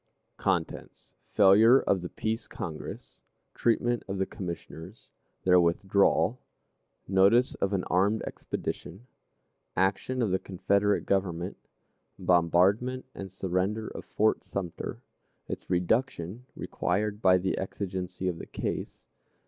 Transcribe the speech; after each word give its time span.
_CHAPTER 0.43 0.87
I. 0.91 1.13
Failure 1.35 1.79
of 1.79 2.01
the 2.01 2.09
Peace 2.09 2.47
Congress. 2.47 3.21
Treatment 3.53 4.01
of 4.07 4.17
the 4.17 4.25
Commissioners. 4.25 5.11
Their 5.43 5.59
Withdrawal. 5.59 6.39
Notice 7.07 7.53
of 7.61 7.71
an 7.71 7.83
Armed 7.83 8.23
Expedition. 8.23 9.05
Action 9.77 10.23
of 10.23 10.31
the 10.31 10.39
Confederate 10.39 11.05
Government. 11.05 11.57
Bombardment 12.17 13.05
and 13.13 13.31
Surrender 13.31 13.89
of 13.89 14.03
Fort 14.03 14.43
Sumter. 14.43 15.03
Its 15.47 15.69
Reduction 15.69 16.47
required 16.55 17.21
by 17.21 17.37
the 17.37 17.55
Exigency 17.59 18.27
of 18.27 18.39
the 18.39 18.47
Case. 18.47 19.05